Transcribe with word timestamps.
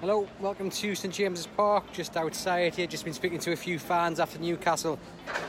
Hello, 0.00 0.26
welcome 0.40 0.70
to 0.70 0.94
St 0.94 1.12
James's 1.12 1.46
Park, 1.46 1.84
just 1.92 2.16
outside 2.16 2.74
here. 2.74 2.86
Just 2.86 3.04
been 3.04 3.12
speaking 3.12 3.38
to 3.40 3.52
a 3.52 3.56
few 3.56 3.78
fans 3.78 4.18
after 4.18 4.38
Newcastle 4.38 4.98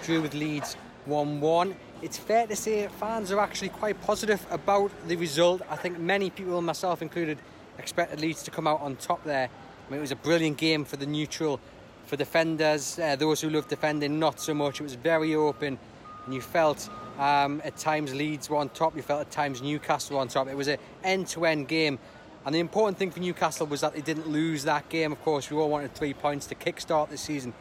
drew 0.03 0.21
with 0.21 0.33
Leeds 0.33 0.75
1 1.05 1.39
1. 1.39 1.75
It's 2.01 2.17
fair 2.17 2.45
to 2.47 2.55
say 2.57 2.89
fans 2.99 3.31
are 3.31 3.39
actually 3.39 3.69
quite 3.69 4.01
positive 4.01 4.45
about 4.51 4.91
the 5.07 5.15
result. 5.15 5.61
I 5.69 5.77
think 5.77 5.99
many 5.99 6.29
people, 6.29 6.61
myself 6.61 7.01
included, 7.01 7.37
expected 7.77 8.19
Leeds 8.19 8.43
to 8.43 8.51
come 8.51 8.67
out 8.67 8.81
on 8.81 8.97
top 8.97 9.23
there. 9.23 9.47
I 9.47 9.89
mean, 9.89 9.99
it 9.99 10.01
was 10.01 10.11
a 10.11 10.17
brilliant 10.17 10.57
game 10.57 10.83
for 10.83 10.97
the 10.97 11.05
neutral, 11.05 11.61
for 12.05 12.17
defenders, 12.17 12.99
uh, 12.99 13.15
those 13.15 13.39
who 13.39 13.49
love 13.49 13.69
defending, 13.69 14.19
not 14.19 14.41
so 14.41 14.53
much. 14.53 14.81
It 14.81 14.83
was 14.83 14.95
very 14.95 15.33
open, 15.33 15.79
and 16.25 16.33
you 16.33 16.41
felt 16.41 16.89
um, 17.19 17.61
at 17.63 17.77
times 17.77 18.13
Leeds 18.13 18.49
were 18.49 18.57
on 18.57 18.67
top, 18.67 18.97
you 18.97 19.01
felt 19.01 19.21
at 19.21 19.31
times 19.31 19.61
Newcastle 19.61 20.17
were 20.17 20.21
on 20.21 20.27
top. 20.27 20.49
It 20.49 20.57
was 20.57 20.67
an 20.67 20.77
end 21.05 21.27
to 21.27 21.45
end 21.45 21.69
game 21.69 21.99
and 22.45 22.55
the 22.55 22.59
important 22.59 22.97
thing 22.97 23.11
for 23.11 23.19
Newcastle 23.19 23.67
was 23.67 23.81
that 23.81 23.93
they 23.93 24.01
didn't 24.01 24.27
lose 24.27 24.63
that 24.63 24.89
game. 24.89 25.11
Of 25.11 25.21
course, 25.23 25.49
we 25.51 25.57
all 25.57 25.69
wanted 25.69 25.93
three 25.93 26.13
points 26.13 26.47
to 26.47 26.55
kickstart 26.55 27.09
the 27.09 27.17
season, 27.17 27.53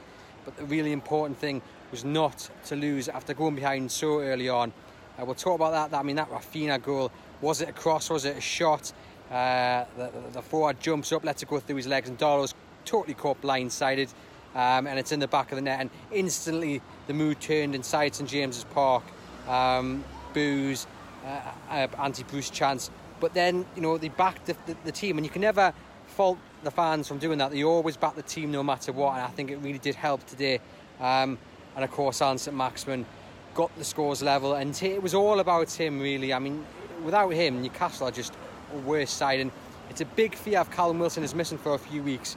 but 0.44 0.56
the 0.56 0.64
really 0.64 0.92
important 0.92 1.38
thing 1.38 1.60
was 1.90 2.04
not 2.04 2.48
to 2.66 2.76
lose 2.76 3.08
after 3.08 3.34
going 3.34 3.56
behind 3.56 3.90
so 3.90 4.20
early 4.20 4.48
on. 4.48 4.72
Uh, 5.18 5.24
we'll 5.24 5.34
talk 5.34 5.56
about 5.56 5.90
that. 5.90 5.96
I 5.96 6.02
mean, 6.02 6.16
that 6.16 6.30
Raphinha 6.30 6.82
goal 6.82 7.10
was 7.40 7.60
it 7.60 7.68
a 7.68 7.72
cross? 7.72 8.10
Was 8.10 8.24
it 8.24 8.36
a 8.36 8.40
shot? 8.40 8.92
Uh, 9.30 9.84
the, 9.96 10.10
the, 10.32 10.42
forward 10.42 10.80
jumps 10.80 11.12
up, 11.12 11.24
lets 11.24 11.42
it 11.42 11.48
go 11.48 11.60
through 11.60 11.76
his 11.76 11.86
legs, 11.86 12.08
and 12.08 12.18
Darlow's 12.18 12.54
totally 12.84 13.14
caught 13.14 13.40
blindsided, 13.40 14.08
um, 14.54 14.86
and 14.86 14.98
it's 14.98 15.12
in 15.12 15.20
the 15.20 15.28
back 15.28 15.52
of 15.52 15.56
the 15.56 15.62
net. 15.62 15.80
And 15.80 15.90
instantly, 16.10 16.82
the 17.06 17.14
mood 17.14 17.40
turned 17.40 17.74
inside 17.74 18.14
St 18.14 18.28
James's 18.28 18.64
Park. 18.64 19.04
Um, 19.48 20.04
uh, 20.36 20.76
uh, 21.70 21.86
anti-Bruce 21.98 22.50
chants 22.50 22.90
but 23.20 23.34
then, 23.34 23.66
you 23.76 23.82
know, 23.82 23.98
they 23.98 24.08
backed 24.08 24.46
the, 24.46 24.56
the, 24.66 24.76
the, 24.84 24.92
team, 24.92 25.18
and 25.18 25.26
you 25.26 25.30
can 25.30 25.42
never 25.42 25.72
fault 26.06 26.38
the 26.64 26.70
fans 26.70 27.06
from 27.06 27.18
doing 27.18 27.38
that. 27.38 27.50
They 27.50 27.62
always 27.62 27.96
back 27.96 28.16
the 28.16 28.22
team 28.22 28.50
no 28.50 28.62
matter 28.62 28.92
what, 28.92 29.14
and 29.14 29.22
I 29.22 29.28
think 29.28 29.50
it 29.50 29.58
really 29.58 29.78
did 29.78 29.94
help 29.94 30.26
today. 30.26 30.60
Um, 31.00 31.38
and 31.76 31.84
of 31.84 31.90
course, 31.90 32.20
Allan 32.20 32.38
Saint-Maximin 32.38 33.06
got 33.54 33.76
the 33.76 33.84
scores 33.84 34.22
level, 34.22 34.54
and 34.54 34.80
it 34.82 35.02
was 35.02 35.14
all 35.14 35.40
about 35.40 35.70
him, 35.70 36.00
really. 36.00 36.32
I 36.32 36.38
mean, 36.38 36.64
without 37.04 37.30
him, 37.30 37.62
Newcastle 37.62 38.08
are 38.08 38.12
just 38.12 38.32
a 38.74 38.78
worse 38.78 39.10
side, 39.10 39.40
and 39.40 39.50
it's 39.88 40.00
a 40.00 40.06
big 40.06 40.34
fear 40.34 40.60
if 40.60 40.70
Callum 40.70 40.98
Wilson 40.98 41.22
is 41.22 41.34
missing 41.34 41.58
for 41.58 41.74
a 41.74 41.78
few 41.78 42.02
weeks. 42.02 42.36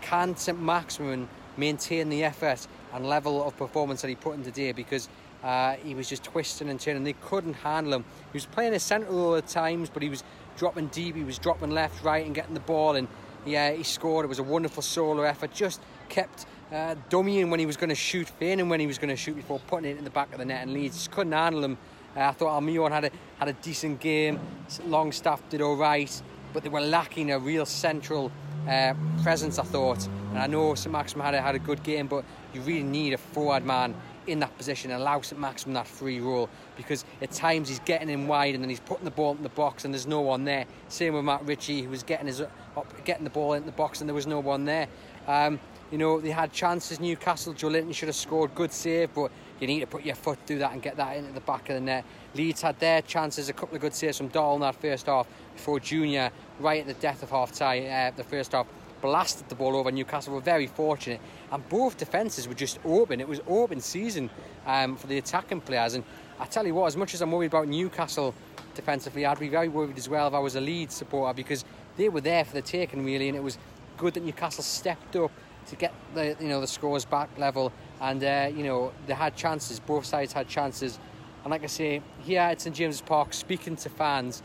Can 0.00 0.36
Saint-Maximin 0.36 1.28
maintain 1.56 2.08
the 2.08 2.24
effort 2.24 2.66
and 2.94 3.06
level 3.06 3.46
of 3.46 3.56
performance 3.56 4.02
that 4.02 4.08
he 4.08 4.14
put 4.14 4.34
in 4.36 4.44
today? 4.44 4.72
Because 4.72 5.08
uh, 5.42 5.74
he 5.74 5.94
was 5.94 6.08
just 6.08 6.24
twisting 6.24 6.68
and 6.68 6.80
turning. 6.80 7.04
They 7.04 7.14
couldn't 7.14 7.54
handle 7.54 7.94
him. 7.94 8.04
He 8.32 8.36
was 8.36 8.46
playing 8.46 8.74
a 8.74 8.80
centre 8.80 9.08
all 9.08 9.32
the 9.32 9.42
times, 9.42 9.90
but 9.90 10.02
he 10.02 10.08
was 10.08 10.24
dropping 10.56 10.88
deep. 10.88 11.14
He 11.14 11.24
was 11.24 11.38
dropping 11.38 11.70
left, 11.70 12.02
right, 12.02 12.26
and 12.26 12.34
getting 12.34 12.54
the 12.54 12.60
ball. 12.60 12.96
And 12.96 13.08
yeah, 13.46 13.70
he 13.72 13.84
scored. 13.84 14.24
It 14.24 14.28
was 14.28 14.40
a 14.40 14.44
wonderful 14.44 14.82
solo 14.82 15.22
effort. 15.22 15.52
Just 15.52 15.80
kept 16.08 16.46
uh, 16.72 16.96
dummying 17.08 17.50
when 17.50 17.60
he 17.60 17.66
was 17.66 17.76
going 17.76 17.88
to 17.88 17.94
shoot, 17.94 18.28
feigning 18.28 18.68
when 18.68 18.80
he 18.80 18.86
was 18.86 18.98
going 18.98 19.10
to 19.10 19.16
shoot 19.16 19.36
before 19.36 19.60
putting 19.66 19.90
it 19.90 19.98
in 19.98 20.04
the 20.04 20.10
back 20.10 20.32
of 20.32 20.38
the 20.38 20.44
net. 20.44 20.62
And 20.62 20.72
Leeds 20.72 20.96
just 20.96 21.10
couldn't 21.12 21.32
handle 21.32 21.62
him. 21.62 21.78
Uh, 22.16 22.20
I 22.20 22.32
thought 22.32 22.60
Almiron 22.60 22.90
had 22.90 23.04
a 23.04 23.10
had 23.38 23.48
a 23.48 23.52
decent 23.52 24.00
game. 24.00 24.40
Longstaff 24.86 25.48
did 25.50 25.62
all 25.62 25.76
right, 25.76 26.22
but 26.52 26.62
they 26.62 26.68
were 26.68 26.80
lacking 26.80 27.30
a 27.30 27.38
real 27.38 27.64
central 27.64 28.32
uh, 28.68 28.94
presence. 29.22 29.58
I 29.58 29.64
thought, 29.64 30.04
and 30.30 30.38
I 30.38 30.46
know 30.46 30.74
Saint-Maximin 30.74 31.24
had 31.24 31.34
a, 31.34 31.40
had 31.40 31.54
a 31.54 31.60
good 31.60 31.82
game, 31.82 32.08
but 32.08 32.24
you 32.52 32.60
really 32.62 32.82
need 32.82 33.12
a 33.12 33.18
forward 33.18 33.64
man 33.64 33.94
in 34.28 34.40
that 34.40 34.56
position 34.56 34.90
and 34.90 35.00
allow 35.00 35.20
Saint-Maximin 35.20 35.74
that 35.74 35.86
free 35.86 36.20
role 36.20 36.48
because 36.76 37.04
at 37.22 37.30
times 37.30 37.68
he's 37.68 37.80
getting 37.80 38.08
in 38.08 38.26
wide 38.26 38.54
and 38.54 38.62
then 38.62 38.70
he's 38.70 38.80
putting 38.80 39.04
the 39.04 39.10
ball 39.10 39.34
in 39.34 39.42
the 39.42 39.48
box 39.50 39.84
and 39.84 39.92
there's 39.92 40.06
no 40.06 40.20
one 40.20 40.44
there. 40.44 40.66
Same 40.88 41.14
with 41.14 41.24
Matt 41.24 41.44
Ritchie 41.44 41.82
who 41.82 41.90
was 41.90 42.02
getting 42.02 42.26
his 42.26 42.40
up, 42.40 43.04
getting 43.04 43.24
the 43.24 43.30
ball 43.30 43.54
into 43.54 43.66
the 43.66 43.72
box 43.72 44.00
and 44.00 44.08
there 44.08 44.14
was 44.14 44.26
no 44.26 44.40
one 44.40 44.64
there. 44.64 44.88
Um, 45.26 45.58
you 45.90 45.98
know, 45.98 46.20
they 46.20 46.30
had 46.30 46.52
chances. 46.52 47.00
Newcastle, 47.00 47.54
Joelinton 47.54 47.94
should 47.94 48.08
have 48.08 48.16
scored. 48.16 48.54
Good 48.54 48.72
save, 48.72 49.14
but 49.14 49.30
you 49.60 49.66
need 49.66 49.80
to 49.80 49.86
put 49.86 50.04
your 50.04 50.14
foot 50.14 50.38
through 50.46 50.58
that 50.58 50.72
and 50.72 50.82
get 50.82 50.96
that 50.96 51.16
into 51.16 51.32
the 51.32 51.40
back 51.40 51.68
of 51.70 51.76
the 51.76 51.80
net. 51.80 52.04
Leeds 52.34 52.60
had 52.60 52.78
their 52.78 53.00
chances, 53.02 53.48
a 53.48 53.52
couple 53.52 53.74
of 53.74 53.80
good 53.80 53.94
saves 53.94 54.18
from 54.18 54.28
Dahl 54.28 54.56
in 54.56 54.60
that 54.60 54.76
first 54.76 55.06
half 55.06 55.26
before 55.54 55.80
Junior, 55.80 56.30
right 56.60 56.82
at 56.82 56.86
the 56.86 56.94
death 56.94 57.22
of 57.22 57.30
half 57.30 57.52
time, 57.52 57.84
uh, 57.90 58.14
the 58.16 58.24
first 58.24 58.52
half, 58.52 58.66
blasted 59.00 59.48
the 59.48 59.54
ball 59.54 59.76
over. 59.76 59.90
Newcastle 59.90 60.34
were 60.34 60.40
very 60.40 60.66
fortunate, 60.66 61.20
and 61.52 61.68
both 61.68 61.96
defences 61.96 62.48
were 62.48 62.54
just 62.54 62.78
open. 62.84 63.20
It 63.20 63.28
was 63.28 63.40
open 63.46 63.80
season 63.80 64.30
um, 64.66 64.96
for 64.96 65.06
the 65.06 65.18
attacking 65.18 65.60
players. 65.60 65.94
And 65.94 66.04
I 66.40 66.46
tell 66.46 66.66
you 66.66 66.74
what, 66.74 66.86
as 66.86 66.96
much 66.96 67.14
as 67.14 67.22
I'm 67.22 67.32
worried 67.32 67.46
about 67.46 67.68
Newcastle 67.68 68.34
defensively, 68.74 69.26
I'd 69.26 69.38
be 69.40 69.48
very 69.48 69.68
worried 69.68 69.98
as 69.98 70.08
well 70.08 70.28
if 70.28 70.34
I 70.34 70.38
was 70.38 70.56
a 70.56 70.60
Leeds 70.60 70.94
supporter 70.94 71.34
because 71.34 71.64
they 71.96 72.08
were 72.08 72.20
there 72.20 72.44
for 72.44 72.54
the 72.54 72.62
taking 72.62 73.04
really, 73.04 73.28
and 73.28 73.36
it 73.36 73.42
was 73.42 73.58
good 73.96 74.14
that 74.14 74.24
Newcastle 74.24 74.62
stepped 74.62 75.16
up 75.16 75.32
to 75.66 75.76
get 75.76 75.92
the 76.14 76.36
you 76.40 76.48
know 76.48 76.60
the 76.60 76.66
scores 76.66 77.04
back 77.04 77.28
level, 77.38 77.72
and 78.00 78.22
uh, 78.22 78.50
you 78.54 78.64
know 78.64 78.92
they 79.06 79.14
had 79.14 79.36
chances. 79.36 79.80
Both 79.80 80.06
sides 80.06 80.32
had 80.32 80.48
chances. 80.48 80.98
And 81.44 81.50
like 81.50 81.62
I 81.62 81.66
say, 81.66 82.02
here 82.24 82.40
at 82.40 82.60
St 82.60 82.74
James's 82.74 83.00
Park, 83.00 83.32
speaking 83.32 83.76
to 83.76 83.88
fans, 83.88 84.42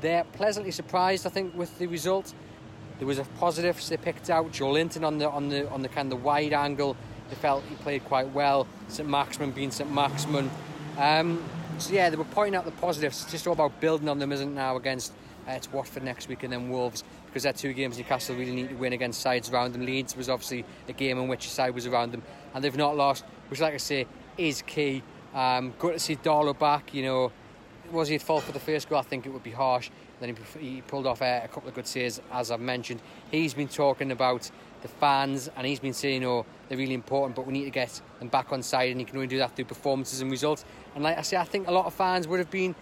they're 0.00 0.24
pleasantly 0.24 0.70
surprised, 0.70 1.26
I 1.26 1.30
think, 1.30 1.56
with 1.56 1.78
the 1.78 1.86
result. 1.86 2.34
There 2.98 3.06
was 3.06 3.18
a 3.18 3.24
positives 3.24 3.88
they 3.88 3.96
picked 3.96 4.30
out. 4.30 4.52
Joelinton 4.52 5.04
on 5.04 5.18
the 5.18 5.28
on 5.28 5.48
the 5.48 5.68
on 5.70 5.82
the 5.82 5.88
kind 5.88 6.12
of 6.12 6.22
wide 6.22 6.52
angle. 6.52 6.96
They 7.28 7.36
felt 7.36 7.64
he 7.68 7.74
played 7.76 8.04
quite 8.04 8.30
well. 8.30 8.66
Saint-Maximin 8.88 9.52
being 9.52 9.70
Saint-Maximin. 9.70 10.50
Um, 10.98 11.42
so 11.78 11.92
yeah, 11.92 12.10
they 12.10 12.16
were 12.16 12.24
pointing 12.24 12.54
out 12.54 12.64
the 12.64 12.70
positives. 12.72 13.22
It's 13.22 13.32
just 13.32 13.46
all 13.46 13.54
about 13.54 13.80
building 13.80 14.08
on 14.08 14.18
them, 14.18 14.30
isn't 14.30 14.50
it? 14.50 14.54
now 14.54 14.76
against 14.76 15.12
uh, 15.48 15.52
it's 15.52 15.70
Watford 15.72 16.02
next 16.02 16.28
week 16.28 16.42
and 16.42 16.52
then 16.52 16.70
Wolves 16.70 17.04
because 17.26 17.42
they're 17.42 17.52
two 17.52 17.72
games 17.72 17.98
Newcastle 17.98 18.36
really 18.36 18.54
need 18.54 18.68
to 18.68 18.74
win 18.76 18.92
against 18.92 19.20
sides 19.20 19.50
around 19.50 19.72
them. 19.72 19.84
Leeds 19.84 20.16
was 20.16 20.28
obviously 20.28 20.64
a 20.88 20.92
game 20.92 21.18
in 21.18 21.28
which 21.28 21.44
the 21.44 21.50
side 21.50 21.74
was 21.74 21.86
around 21.86 22.12
them 22.12 22.22
and 22.54 22.62
they've 22.62 22.76
not 22.76 22.96
lost, 22.96 23.24
which 23.48 23.60
like 23.60 23.74
I 23.74 23.78
say 23.78 24.06
is 24.38 24.62
key. 24.62 25.02
Um, 25.34 25.74
good 25.78 25.94
to 25.94 25.98
see 25.98 26.16
Darlow 26.16 26.56
back. 26.56 26.94
You 26.94 27.02
know, 27.02 27.32
was 27.92 28.08
he 28.08 28.16
at 28.16 28.22
fault 28.22 28.44
for 28.44 28.52
the 28.52 28.60
first 28.60 28.88
goal? 28.88 28.98
I 28.98 29.02
think 29.02 29.26
it 29.26 29.30
would 29.30 29.42
be 29.42 29.50
harsh. 29.50 29.90
Then 30.20 30.36
he, 30.58 30.58
he 30.58 30.80
pulled 30.82 31.06
off 31.06 31.20
a, 31.20 31.42
a, 31.44 31.48
couple 31.48 31.68
of 31.68 31.74
good 31.74 31.86
saves, 31.86 32.20
as 32.32 32.50
I've 32.50 32.60
mentioned. 32.60 33.00
He's 33.30 33.54
been 33.54 33.68
talking 33.68 34.10
about 34.12 34.50
the 34.82 34.88
fans, 34.88 35.50
and 35.56 35.66
he's 35.66 35.80
been 35.80 35.94
saying, 35.94 36.24
"Oh, 36.24 36.46
they're 36.68 36.78
really 36.78 36.94
important, 36.94 37.36
but 37.36 37.46
we 37.46 37.52
need 37.52 37.64
to 37.64 37.70
get 37.70 38.00
them 38.18 38.28
back 38.28 38.52
on 38.52 38.62
side, 38.62 38.90
and 38.90 39.00
he 39.00 39.04
can 39.04 39.16
only 39.16 39.26
do 39.26 39.38
that 39.38 39.56
through 39.56 39.66
performances 39.66 40.20
and 40.20 40.30
results." 40.30 40.64
And 40.94 41.04
like 41.04 41.18
I 41.18 41.22
say, 41.22 41.36
I 41.36 41.44
think 41.44 41.68
a 41.68 41.72
lot 41.72 41.86
of 41.86 41.94
fans 41.94 42.28
would 42.28 42.38
have 42.38 42.50
been, 42.50 42.74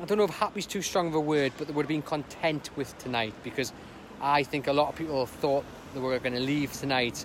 I 0.00 0.04
don't 0.04 0.18
know 0.18 0.24
if 0.24 0.30
happy 0.30 0.60
is 0.60 0.66
too 0.66 0.82
strong 0.82 1.08
of 1.08 1.14
a 1.14 1.20
word, 1.20 1.52
but 1.58 1.66
they 1.66 1.72
would 1.72 1.84
have 1.84 1.88
been 1.88 2.02
content 2.02 2.70
with 2.76 2.96
tonight 2.98 3.34
because 3.42 3.72
I 4.20 4.42
think 4.42 4.66
a 4.66 4.72
lot 4.72 4.88
of 4.88 4.96
people 4.96 5.26
thought 5.26 5.64
they 5.94 6.00
were 6.00 6.18
going 6.18 6.34
to 6.34 6.40
leave 6.40 6.72
tonight 6.72 7.24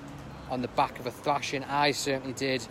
on 0.49 0.61
the 0.61 0.67
back 0.69 0.99
of 0.99 1.07
a 1.07 1.11
thrashing. 1.11 1.63
I 1.63 1.91
certainly 1.91 2.33
did. 2.33 2.65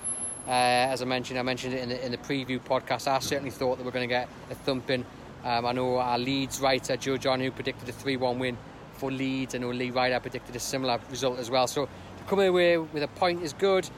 Uh, 0.47 0.51
as 0.91 1.03
I 1.03 1.05
mentioned, 1.05 1.39
I 1.39 1.43
mentioned 1.43 1.75
it 1.75 1.83
in 1.83 1.89
the, 1.89 2.05
in 2.05 2.13
the 2.13 2.19
preview 2.19 2.61
podcast. 2.61 3.07
I 3.07 3.19
certainly 3.21 3.51
thought 3.51 3.79
that 3.79 3.85
we're 3.85 3.93
going 3.93 4.09
to 4.09 4.13
get 4.13 4.29
a 4.51 4.55
thumping. 4.55 5.05
Um, 5.45 5.67
I 5.67 5.73
know 5.73 5.99
our 5.99 6.19
Leeds 6.19 6.61
writer, 6.61 6.97
Joe 6.97 7.17
John, 7.17 7.41
who 7.41 7.51
predicted 7.51 7.89
a 7.89 7.93
3 7.93 8.17
1 8.17 8.39
win 8.39 8.57
for 8.95 9.11
Leeds. 9.11 9.55
I 9.55 9.59
know 9.59 9.71
Lee 9.71 9.91
Ryder 9.91 10.21
predicted 10.21 10.55
a 10.57 10.61
similar 10.61 11.01
result 11.11 11.39
as 11.39 11.51
well. 11.51 11.67
So 11.67 11.87
to 11.87 12.25
come 12.29 12.41
away 12.41 12.79
with 12.79 13.03
a 13.03 13.09
point 13.09 13.43
is 13.43 13.53
good. 13.53 13.89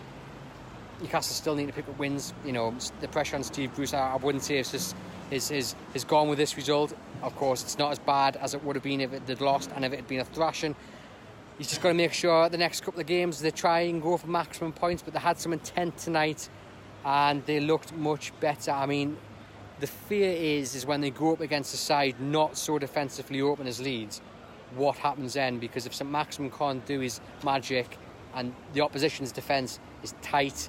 Newcastle 1.00 1.34
still 1.34 1.54
need 1.54 1.66
to 1.66 1.72
pick 1.72 1.88
up 1.88 1.98
wins. 1.98 2.32
You 2.44 2.52
know, 2.52 2.74
the 3.00 3.08
pressure 3.08 3.36
on 3.36 3.42
Steve 3.42 3.74
Bruce, 3.74 3.92
I, 3.92 4.16
wouldn't 4.16 4.44
say 4.44 4.58
it's 4.58 4.70
just 4.70 4.96
is, 5.30 5.50
is, 5.50 5.74
is 5.92 6.04
gone 6.04 6.28
with 6.28 6.38
this 6.38 6.56
result. 6.56 6.94
Of 7.22 7.34
course, 7.36 7.62
it's 7.62 7.78
not 7.78 7.90
as 7.92 7.98
bad 7.98 8.36
as 8.36 8.54
it 8.54 8.64
would 8.64 8.76
have 8.76 8.82
been 8.82 9.00
if 9.00 9.12
it 9.12 9.22
had 9.26 9.40
lost 9.40 9.70
and 9.74 9.84
if 9.84 9.92
it 9.92 9.96
had 9.96 10.08
been 10.08 10.20
a 10.20 10.24
thrashing. 10.24 10.74
He's 11.56 11.68
just 11.68 11.80
got 11.80 11.90
to 11.90 11.94
make 11.94 12.12
sure 12.12 12.48
the 12.48 12.58
next 12.58 12.82
couple 12.82 13.00
of 13.00 13.06
games 13.06 13.40
they 13.40 13.52
try 13.52 13.80
and 13.80 14.02
go 14.02 14.16
for 14.16 14.26
maximum 14.26 14.72
points, 14.72 15.02
but 15.02 15.14
they 15.14 15.20
had 15.20 15.38
some 15.38 15.52
intent 15.52 15.96
tonight 15.96 16.48
and 17.04 17.46
they 17.46 17.60
looked 17.60 17.92
much 17.94 18.32
better. 18.40 18.72
I 18.72 18.86
mean, 18.86 19.16
the 19.78 19.86
fear 19.86 20.32
is 20.32 20.74
is 20.74 20.84
when 20.84 21.00
they 21.00 21.10
go 21.10 21.32
up 21.32 21.40
against 21.40 21.72
a 21.72 21.76
side 21.76 22.20
not 22.20 22.56
so 22.56 22.78
defensively 22.78 23.40
open 23.40 23.68
as 23.68 23.80
Leeds, 23.80 24.20
what 24.74 24.96
happens 24.96 25.34
then? 25.34 25.58
Because 25.58 25.86
if 25.86 25.94
Saint-Maximin 25.94 26.50
can't 26.50 26.84
do 26.86 26.98
his 26.98 27.20
magic 27.44 27.98
and 28.34 28.52
the 28.72 28.80
opposition's 28.80 29.30
defence 29.30 29.78
is 30.02 30.14
tight, 30.22 30.68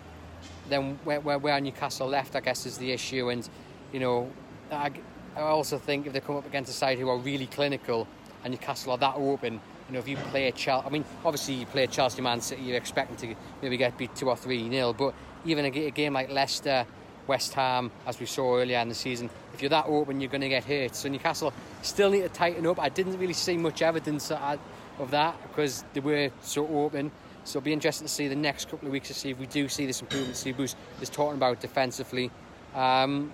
then 0.70 1.00
where, 1.04 1.20
where, 1.20 1.40
where 1.40 1.60
Newcastle 1.60 2.08
left, 2.08 2.36
I 2.36 2.42
guess, 2.42 2.68
is 2.68 2.78
the 2.78 2.92
issue. 2.92 3.30
And, 3.30 3.50
you 3.92 4.00
know, 4.00 4.30
I, 4.72 4.92
I 5.36 5.42
also 5.42 5.80
think 5.80 6.06
if 6.06 6.14
they 6.14 6.20
come 6.20 6.36
up 6.36 6.46
against 6.46 6.70
a 6.70 6.74
side 6.74 7.00
who 7.00 7.10
are 7.10 7.18
really 7.18 7.48
clinical, 7.48 8.08
and 8.44 8.52
Newcastle 8.52 8.92
are 8.92 8.98
that 9.00 9.16
open, 9.16 9.60
you 9.88 9.94
know, 9.94 10.00
if 10.00 10.08
you 10.08 10.18
play 10.18 10.52
Chelsea, 10.52 10.88
I 10.88 10.90
mean, 10.90 11.06
obviously 11.24 11.56
you 11.56 11.66
play 11.66 11.88
Chelsea, 11.88 12.22
Man 12.22 12.42
City, 12.42 12.64
you're 12.64 12.78
expecting 12.78 13.18
to 13.18 13.36
maybe 13.62 13.78
get 13.78 13.98
beat 13.98 14.16
two 14.16 14.30
or 14.30 14.36
three 14.36 14.68
nil, 14.68 14.94
but 14.94 15.14
even 15.46 15.66
a, 15.66 15.70
a 15.70 15.92
game 15.92 16.14
like 16.14 16.32
Leicester, 16.32 16.86
West 17.28 17.54
Ham, 17.54 17.92
as 18.06 18.20
we 18.20 18.26
saw 18.26 18.58
earlier 18.58 18.80
in 18.80 18.90
the 18.90 18.96
season, 18.96 19.30
if 19.54 19.62
you're 19.62 19.70
that 19.70 19.86
open, 19.88 20.22
you're 20.22 20.30
going 20.30 20.42
to 20.42 20.50
get 20.50 20.64
hurt. 20.64 20.96
So 20.96 21.10
Newcastle 21.10 21.54
still 21.82 22.10
need 22.10 22.22
to 22.22 22.30
tighten 22.30 22.66
up. 22.68 22.80
I 22.80 22.90
didn't 22.90 23.18
really 23.18 23.34
see 23.34 23.58
much 23.58 23.82
evidence 23.82 24.32
of 24.32 25.12
that 25.12 25.36
because 25.50 25.84
they 25.94 26.00
were 26.00 26.32
so 26.42 26.68
open. 26.68 27.12
So 27.44 27.60
it'll 27.60 27.66
be 27.66 27.74
interesting 27.74 28.08
to 28.08 28.14
see 28.14 28.28
the 28.28 28.36
next 28.36 28.70
couple 28.70 28.88
of 28.88 28.92
weeks 28.92 29.08
to 29.10 29.14
see 29.14 29.30
if 29.30 29.40
we 29.40 29.46
do 29.46 29.70
see 29.70 29.86
this 29.86 30.02
improvement 30.02 30.36
Steve 30.36 30.58
Bruce 30.58 30.76
is 31.00 31.10
talking 31.10 31.38
about 31.38 31.60
defensively. 31.60 32.32
Um, 32.74 33.32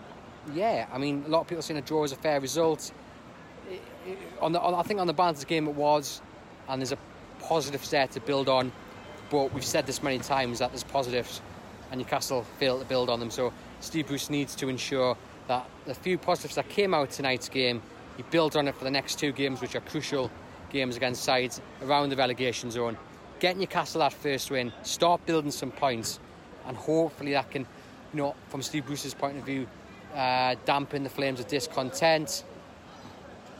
yeah, 0.54 0.88
I 0.92 0.98
mean, 0.98 1.24
a 1.26 1.30
lot 1.30 1.42
of 1.42 1.48
people 1.48 1.62
saying 1.62 1.78
a 1.78 1.82
draw 1.82 2.04
is 2.04 2.12
a 2.12 2.18
fair 2.18 2.40
result. 2.42 2.92
On 4.42 4.52
the, 4.52 4.60
on, 4.60 4.74
I 4.74 4.82
think 4.82 5.00
on 5.00 5.08
the 5.08 5.14
balance 5.14 5.40
of 5.40 5.48
the 5.48 5.50
game 5.50 5.68
it 5.68 5.76
was, 5.76 6.22
and 6.72 6.82
there's 6.82 6.94
a 6.94 6.98
positive 7.42 7.88
there 7.90 8.08
to 8.08 8.20
build 8.22 8.48
on. 8.48 8.72
But 9.30 9.54
we've 9.54 9.66
said 9.66 9.86
this 9.86 10.02
many 10.02 10.20
times 10.20 10.60
that 10.60 10.72
there's 10.72 10.84
positives, 10.84 11.42
and 11.92 12.00
Newcastle 12.00 12.44
failed 12.60 12.82
to 12.82 12.88
build 12.88 13.10
on 13.10 13.20
them. 13.20 13.30
So 13.30 13.54
Steve 13.82 14.08
Bruce 14.08 14.30
needs 14.30 14.56
to 14.56 14.70
ensure 14.70 15.18
that 15.48 15.70
the 15.86 15.94
few 15.94 16.18
positives 16.18 16.56
that 16.56 16.70
came 16.70 16.94
out 16.94 17.12
tonight's 17.12 17.50
game, 17.50 17.82
he 18.16 18.24
builds 18.24 18.56
on 18.56 18.68
it 18.68 18.76
for 18.76 18.86
the 18.86 18.92
next 18.92 19.20
two 19.20 19.34
games, 19.34 19.62
which 19.62 19.76
are 19.76 19.82
crucial 19.82 20.32
games 20.70 20.96
against 20.96 21.24
sides 21.24 21.62
around 21.82 22.10
the 22.10 22.16
relegation 22.16 22.72
zone. 22.72 22.98
Get 23.40 23.58
Newcastle 23.58 24.00
that 24.00 24.14
first 24.14 24.50
win, 24.50 24.72
start 24.84 25.26
building 25.26 25.52
some 25.52 25.72
points, 25.72 26.20
and 26.68 26.78
hopefully 26.78 27.34
that 27.34 27.52
can, 27.52 27.64
you 28.14 28.18
know, 28.18 28.36
from 28.48 28.62
Steve 28.62 28.86
Bruce's 28.86 29.14
point 29.14 29.38
of 29.38 29.44
view, 29.44 29.68
uh, 30.16 30.56
dampen 30.66 31.04
the 31.04 31.10
flames 31.10 31.40
of 31.40 31.48
discontent. 31.48 32.44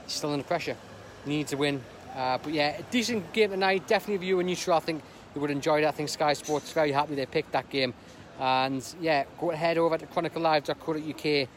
He's 0.04 0.12
still 0.12 0.32
under 0.32 0.44
pressure. 0.44 0.76
He 1.24 1.30
needs 1.30 1.50
to 1.50 1.56
win. 1.56 1.82
Uh, 2.14 2.38
but 2.42 2.52
yeah, 2.52 2.78
a 2.78 2.82
decent 2.84 3.32
game 3.32 3.50
tonight. 3.50 3.86
Definitely 3.86 4.16
if 4.16 4.22
you 4.22 4.36
were 4.36 4.42
neutral, 4.42 4.76
I 4.76 4.80
think 4.80 5.02
you 5.34 5.40
would 5.40 5.50
enjoy 5.50 5.80
that. 5.80 5.88
I 5.88 5.92
think 5.92 6.08
Sky 6.08 6.32
Sports 6.34 6.72
very 6.72 6.92
happy 6.92 7.14
they 7.14 7.26
picked 7.26 7.52
that 7.52 7.68
game. 7.70 7.94
And 8.38 8.84
yeah, 9.00 9.24
go 9.38 9.50
ahead 9.50 9.78
over 9.78 9.96
to 9.98 10.06
chroniclelive.co.uk 10.06 11.48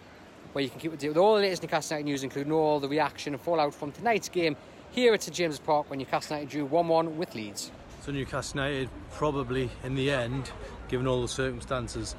where 0.56 0.64
you 0.64 0.70
can 0.70 0.80
keep 0.80 0.94
up 0.94 0.98
to 0.98 1.02
date 1.02 1.10
with 1.10 1.18
all 1.18 1.36
the 1.36 1.42
latest 1.42 1.64
Newcastle 1.64 1.98
United 1.98 2.10
news, 2.10 2.24
including 2.24 2.54
all 2.54 2.80
the 2.80 2.88
reaction 2.88 3.34
and 3.34 3.42
fallout 3.42 3.74
from 3.74 3.92
tonight's 3.92 4.30
game 4.30 4.56
here 4.92 5.14
at 5.14 5.22
St 5.22 5.36
James's 5.36 5.60
Park 5.60 5.90
when 5.90 6.00
Newcastle 6.00 6.38
United 6.38 6.50
drew 6.50 6.64
1 6.64 6.88
1 6.88 7.18
with 7.18 7.36
Leeds. 7.36 7.72
So, 8.02 8.14
Newcastle 8.14 8.62
United 8.62 8.90
probably 9.12 9.70
in 9.84 9.96
the 9.96 10.10
end, 10.10 10.52
given 10.88 11.08
all 11.08 11.22
the 11.22 11.28
circumstances, 11.28 12.16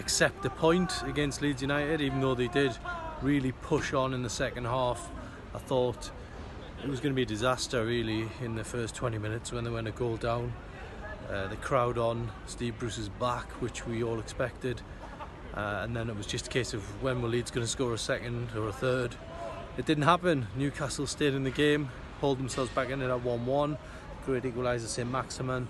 accept 0.00 0.42
the 0.42 0.50
point 0.50 1.04
against 1.06 1.42
Leeds 1.42 1.62
United, 1.62 2.00
even 2.00 2.20
though 2.20 2.34
they 2.34 2.48
did 2.48 2.76
really 3.20 3.52
push 3.52 3.92
on 3.92 4.14
in 4.14 4.24
the 4.24 4.30
second 4.30 4.64
half. 4.64 5.08
I 5.54 5.58
thought 5.58 6.10
it 6.82 6.90
was 6.90 6.98
going 6.98 7.12
to 7.12 7.16
be 7.16 7.22
a 7.22 7.26
disaster 7.26 7.84
really 7.84 8.28
in 8.40 8.56
the 8.56 8.64
first 8.64 8.96
20 8.96 9.16
minutes 9.18 9.52
when 9.52 9.62
they 9.62 9.70
went 9.70 9.86
a 9.86 9.92
goal 9.92 10.16
down. 10.16 10.52
Uh, 11.30 11.46
the 11.46 11.56
crowd 11.56 11.96
on 11.96 12.28
Steve 12.46 12.76
Bruce's 12.78 13.08
back, 13.08 13.48
which 13.62 13.86
we 13.86 14.02
all 14.02 14.18
expected. 14.18 14.80
Uh, 15.54 15.82
and 15.82 15.94
then 15.94 16.10
it 16.10 16.16
was 16.16 16.26
just 16.26 16.48
a 16.48 16.50
case 16.50 16.74
of 16.74 16.82
when 17.00 17.22
were 17.22 17.28
Leeds 17.28 17.52
going 17.52 17.64
to 17.64 17.70
score 17.70 17.94
a 17.94 17.98
second 17.98 18.48
or 18.56 18.68
a 18.68 18.72
third. 18.72 19.14
It 19.78 19.86
didn't 19.86 20.04
happen. 20.04 20.48
Newcastle 20.56 21.06
stayed 21.06 21.34
in 21.34 21.44
the 21.44 21.50
game, 21.50 21.88
hold 22.20 22.38
themselves 22.38 22.70
back 22.70 22.90
in 22.90 23.00
it 23.00 23.10
at 23.10 23.22
1 23.22 23.46
1. 23.46 23.78
Great 24.26 24.42
equaliser, 24.42 24.88
St 24.88 25.08
Maximin. 25.08 25.68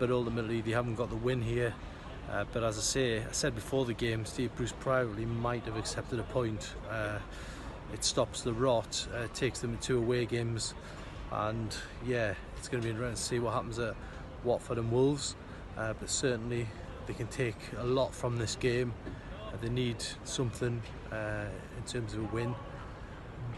But 0.00 0.10
ultimately, 0.10 0.60
they 0.60 0.72
haven't 0.72 0.96
got 0.96 1.10
the 1.10 1.16
win 1.16 1.42
here. 1.42 1.74
Uh, 2.28 2.44
but 2.52 2.64
as 2.64 2.76
I 2.76 2.80
say, 2.80 3.18
I 3.20 3.30
said 3.30 3.54
before 3.54 3.84
the 3.84 3.94
game, 3.94 4.26
Steve 4.26 4.50
Bruce 4.56 4.72
privately 4.72 5.26
might 5.26 5.64
have 5.66 5.76
accepted 5.76 6.18
a 6.18 6.24
point. 6.24 6.74
Uh, 6.90 7.18
it 7.94 8.02
stops 8.02 8.42
the 8.42 8.52
rot, 8.52 9.06
uh, 9.14 9.28
takes 9.34 9.60
them 9.60 9.78
to 9.78 9.96
away 9.96 10.26
games, 10.26 10.74
and 11.30 11.74
yeah, 12.04 12.34
it's 12.58 12.68
going 12.68 12.82
to 12.82 12.86
be 12.86 12.90
interesting 12.90 13.14
to 13.14 13.22
see 13.22 13.38
what 13.38 13.54
happens 13.54 13.78
at 13.78 13.94
Watford 14.42 14.78
and 14.78 14.90
Wolves. 14.90 15.36
Uh, 15.78 15.94
but 15.98 16.10
certainly, 16.10 16.66
they 17.06 17.14
can 17.14 17.28
take 17.28 17.56
a 17.78 17.84
lot 17.84 18.12
from 18.12 18.36
this 18.36 18.56
game. 18.56 18.92
Uh, 19.46 19.56
they 19.62 19.68
need 19.68 20.04
something 20.24 20.82
uh, 21.12 21.44
in 21.78 21.84
terms 21.86 22.14
of 22.14 22.20
a 22.20 22.34
win, 22.34 22.54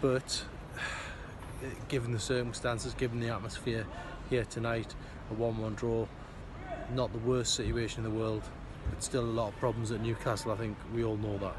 but 0.03 0.44
given 1.88 2.12
the 2.12 2.21
circumstances, 2.21 2.93
given 2.93 3.21
the 3.21 3.31
atmosphere 3.31 3.87
here 4.29 4.44
tonight, 4.44 4.94
a 5.31 5.35
1-1 5.35 5.77
draw, 5.77 6.06
not 6.94 7.11
the 7.12 7.19
worst 7.21 7.55
situation 7.55 8.05
in 8.05 8.12
the 8.12 8.19
world, 8.19 8.43
but 8.91 9.03
still 9.03 9.25
a 9.25 9.25
lot 9.25 9.49
of 9.49 9.56
problems 9.56 9.91
at 9.93 10.03
Newcastle. 10.03 10.53
I 10.53 10.56
think 10.56 10.77
we 10.94 11.05
all 11.05 11.17
know 11.17 11.38
that. 11.38 11.56